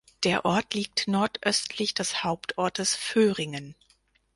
Der 0.23 0.45
Ort 0.45 0.73
liegt 0.73 1.07
nordöstlich 1.07 1.93
des 1.93 2.23
Hauptortes 2.23 2.95
Vöhringen. 2.95 3.75